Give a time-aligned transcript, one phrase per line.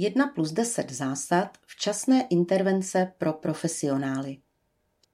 [0.00, 4.36] 1 plus 10 zásad včasné intervence pro profesionály.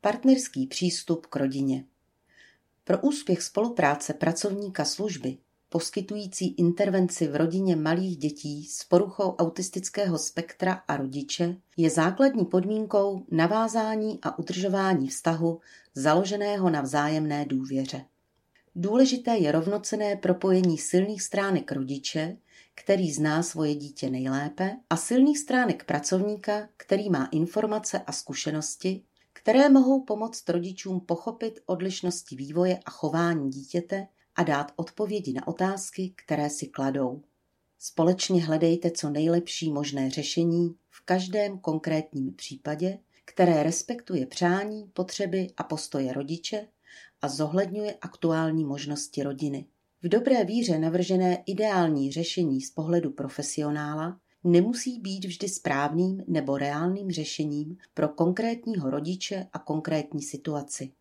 [0.01, 1.85] Partnerský přístup k rodině.
[2.85, 5.39] Pro úspěch spolupráce pracovníka služby
[5.69, 13.27] poskytující intervenci v rodině malých dětí s poruchou autistického spektra a rodiče je základní podmínkou
[13.31, 15.61] navázání a udržování vztahu
[15.95, 18.05] založeného na vzájemné důvěře.
[18.77, 22.37] Důležité je rovnocené propojení silných stránek rodiče,
[22.75, 29.69] který zná svoje dítě nejlépe, a silných stránek pracovníka, který má informace a zkušenosti, které
[29.69, 34.07] mohou pomoct rodičům pochopit odlišnosti vývoje a chování dítěte
[34.37, 37.23] a dát odpovědi na otázky, které si kladou.
[37.79, 45.63] Společně hledejte co nejlepší možné řešení v každém konkrétním případě, které respektuje přání, potřeby a
[45.63, 46.69] postoje rodiče
[47.23, 49.67] a zohledňuje aktuální možnosti rodiny.
[50.05, 57.11] V dobré víře navržené ideální řešení z pohledu profesionála nemusí být vždy správným nebo reálným
[57.11, 60.93] řešením pro konkrétního rodiče a konkrétní situaci.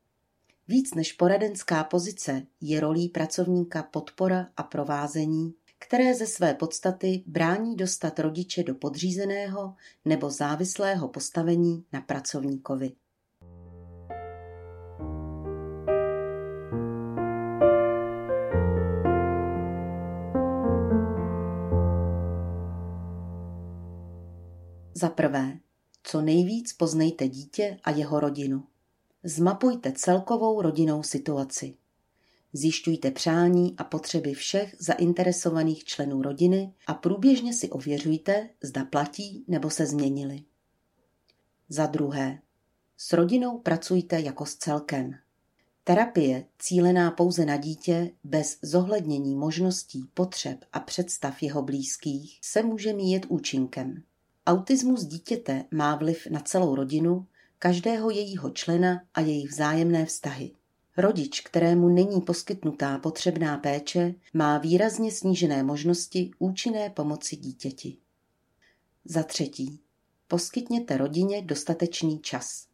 [0.68, 7.76] Víc než poradenská pozice je rolí pracovníka podpora a provázení, které ze své podstaty brání
[7.76, 12.92] dostat rodiče do podřízeného nebo závislého postavení na pracovníkovi.
[24.96, 25.60] Za prvé,
[26.04, 28.64] co nejvíc poznejte dítě a jeho rodinu.
[29.24, 31.76] Zmapujte celkovou rodinnou situaci.
[32.54, 39.70] Zjišťujte přání a potřeby všech zainteresovaných členů rodiny a průběžně si ověřujte, zda platí nebo
[39.70, 40.44] se změnili.
[41.70, 42.40] Za druhé,
[42.98, 45.16] s rodinou pracujte jako s celkem.
[45.84, 52.94] Terapie cílená pouze na dítě bez zohlednění možností, potřeb a představ jeho blízkých se může
[52.94, 54.04] míjet účinkem.
[54.46, 57.28] Autismus dítěte má vliv na celou rodinu
[57.60, 60.52] každého jejího člena a jejich vzájemné vztahy.
[60.98, 67.98] Rodič, kterému není poskytnutá potřebná péče, má výrazně snížené možnosti účinné pomoci dítěti.
[69.06, 69.80] Za třetí,
[70.28, 72.68] poskytněte rodině dostatečný čas.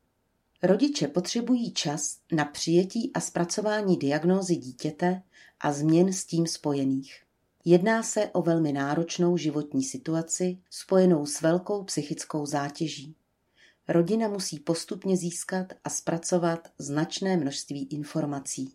[0.63, 5.21] Rodiče potřebují čas na přijetí a zpracování diagnózy dítěte
[5.59, 7.28] a změn s tím spojených.
[7.65, 13.15] Jedná se o velmi náročnou životní situaci spojenou s velkou psychickou zátěží.
[13.87, 18.73] Rodina musí postupně získat a zpracovat značné množství informací.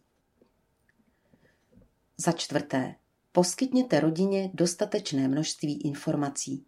[2.16, 2.94] Za čtvrté,
[3.32, 6.64] poskytněte rodině dostatečné množství informací.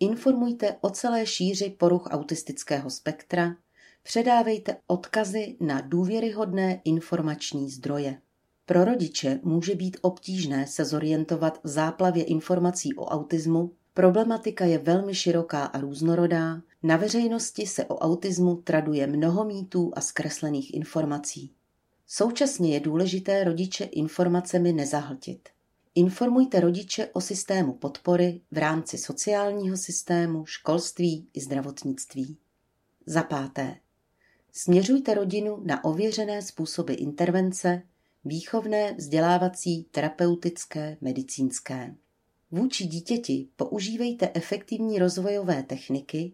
[0.00, 3.56] Informujte o celé šíři poruch autistického spektra,
[4.02, 8.20] předávejte odkazy na důvěryhodné informační zdroje.
[8.70, 15.14] Pro rodiče může být obtížné se zorientovat v záplavě informací o autismu, problematika je velmi
[15.14, 21.52] široká a různorodá, na veřejnosti se o autismu traduje mnoho mýtů a zkreslených informací.
[22.06, 25.48] Současně je důležité rodiče informacemi nezahltit.
[25.94, 32.36] Informujte rodiče o systému podpory v rámci sociálního systému, školství i zdravotnictví.
[33.06, 33.76] Za páté.
[34.52, 37.82] Směřujte rodinu na ověřené způsoby intervence,
[38.24, 41.94] výchovné, vzdělávací, terapeutické, medicínské.
[42.50, 46.32] Vůči dítěti používejte efektivní rozvojové techniky,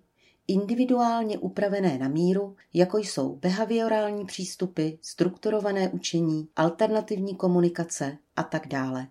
[0.49, 9.09] individuálně upravené na míru, jako jsou behaviorální přístupy, strukturované učení, alternativní komunikace a tak dále.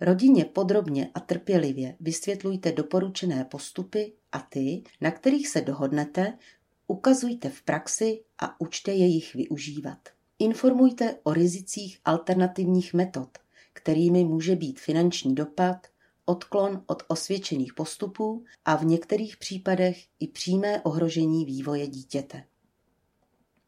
[0.00, 6.38] Rodině podrobně a trpělivě vysvětlujte doporučené postupy a ty, na kterých se dohodnete,
[6.86, 10.15] ukazujte v praxi a učte jejich využívat.
[10.38, 13.38] Informujte o rizicích alternativních metod,
[13.72, 15.86] kterými může být finanční dopad,
[16.24, 22.44] odklon od osvědčených postupů a v některých případech i přímé ohrožení vývoje dítěte.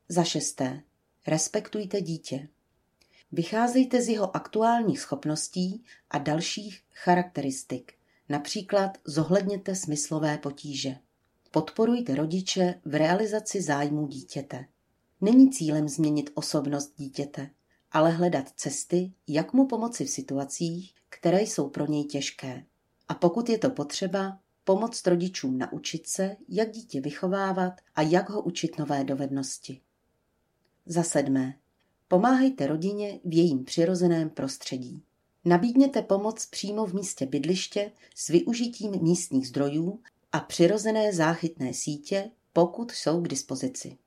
[0.08, 0.82] Za šesté.
[1.26, 2.48] Respektujte dítě.
[3.32, 7.92] Vycházejte z jeho aktuálních schopností a dalších charakteristik.
[8.28, 10.96] Například zohledněte smyslové potíže.
[11.50, 14.64] Podporujte rodiče v realizaci zájmů dítěte.
[15.20, 17.50] Není cílem změnit osobnost dítěte,
[17.92, 22.64] ale hledat cesty, jak mu pomoci v situacích, které jsou pro něj těžké.
[23.08, 28.42] A pokud je to potřeba, pomoct rodičům naučit se, jak dítě vychovávat a jak ho
[28.42, 29.80] učit nové dovednosti.
[30.86, 31.54] Za sedmé.
[32.08, 35.02] Pomáhejte rodině v jejím přirozeném prostředí.
[35.44, 40.00] Nabídněte pomoc přímo v místě bydliště s využitím místních zdrojů
[40.32, 43.98] a přirozené záchytné sítě, pokud jsou k dispozici.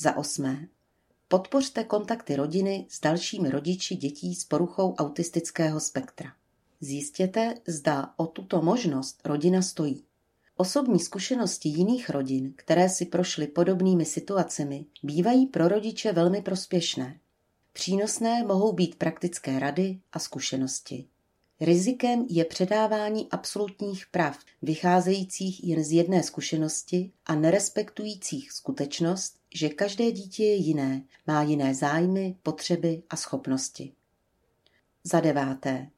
[0.00, 0.68] Za osmé.
[1.28, 6.32] Podpořte kontakty rodiny s dalšími rodiči dětí s poruchou autistického spektra.
[6.80, 10.04] Zjistěte, zda o tuto možnost rodina stojí.
[10.56, 17.20] Osobní zkušenosti jiných rodin, které si prošly podobnými situacemi, bývají pro rodiče velmi prospěšné.
[17.72, 21.08] Přínosné mohou být praktické rady a zkušenosti.
[21.60, 30.12] Rizikem je předávání absolutních prav, vycházejících jen z jedné zkušenosti a nerespektujících skutečnost, že každé
[30.12, 33.92] dítě je jiné, má jiné zájmy, potřeby a schopnosti.
[35.04, 35.90] Za deváté.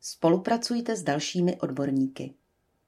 [0.00, 2.34] Spolupracujte s dalšími odborníky.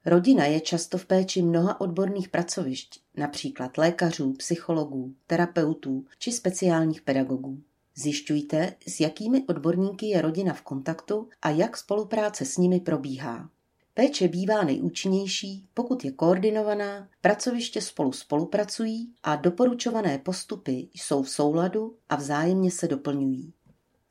[0.06, 7.62] Rodina je často v péči mnoha odborných pracovišť, například lékařů, psychologů, terapeutů či speciálních pedagogů.
[7.94, 13.50] Zjišťujte, s jakými odborníky je rodina v kontaktu a jak spolupráce s nimi probíhá.
[13.98, 21.96] Péče bývá nejúčinnější, pokud je koordinovaná, pracoviště spolu spolupracují a doporučované postupy jsou v souladu
[22.08, 23.52] a vzájemně se doplňují.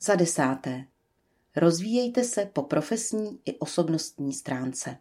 [0.02, 0.86] Za desáté.
[1.56, 4.98] Rozvíjejte se po profesní i osobnostní stránce.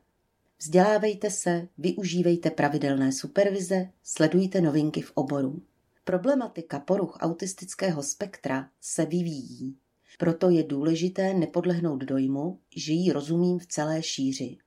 [0.58, 5.62] Vzdělávejte se, využívejte pravidelné supervize, sledujte novinky v oboru.
[6.04, 9.76] Problematika poruch autistického spektra se vyvíjí.
[10.18, 14.58] Proto je důležité nepodlehnout dojmu, že jí rozumím v celé šíři.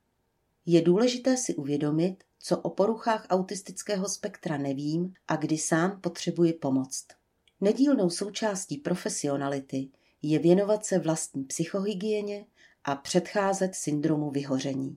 [0.66, 7.06] Je důležité si uvědomit, co o poruchách autistického spektra nevím a kdy sám potřebuji pomoc.
[7.60, 9.88] Nedílnou součástí profesionality
[10.22, 12.46] je věnovat se vlastní psychohygieně
[12.84, 14.96] a předcházet syndromu vyhoření.